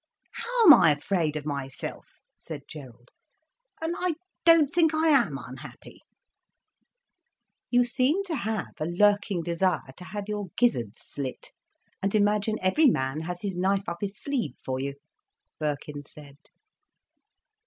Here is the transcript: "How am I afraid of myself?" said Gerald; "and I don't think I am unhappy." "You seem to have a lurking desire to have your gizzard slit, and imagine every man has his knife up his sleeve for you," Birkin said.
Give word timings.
"How 0.31 0.65
am 0.65 0.73
I 0.73 0.89
afraid 0.89 1.35
of 1.35 1.45
myself?" 1.45 2.07
said 2.35 2.63
Gerald; 2.67 3.09
"and 3.79 3.93
I 3.99 4.15
don't 4.45 4.73
think 4.73 4.95
I 4.95 5.09
am 5.09 5.37
unhappy." 5.37 5.99
"You 7.69 7.85
seem 7.85 8.23
to 8.23 8.35
have 8.37 8.73
a 8.79 8.87
lurking 8.87 9.43
desire 9.43 9.93
to 9.97 10.05
have 10.05 10.27
your 10.27 10.47
gizzard 10.57 10.97
slit, 10.97 11.51
and 12.01 12.15
imagine 12.15 12.57
every 12.63 12.87
man 12.87 13.19
has 13.19 13.43
his 13.43 13.55
knife 13.55 13.87
up 13.87 13.97
his 14.01 14.17
sleeve 14.19 14.55
for 14.65 14.79
you," 14.79 14.95
Birkin 15.59 16.03
said. 16.03 16.37